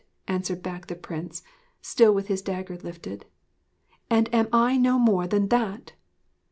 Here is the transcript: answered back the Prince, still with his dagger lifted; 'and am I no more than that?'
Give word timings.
answered 0.27 0.63
back 0.63 0.87
the 0.87 0.95
Prince, 0.95 1.43
still 1.79 2.11
with 2.11 2.25
his 2.27 2.41
dagger 2.41 2.75
lifted; 2.75 3.27
'and 4.09 4.33
am 4.33 4.47
I 4.51 4.75
no 4.75 4.97
more 4.97 5.27
than 5.27 5.49
that?' 5.49 5.93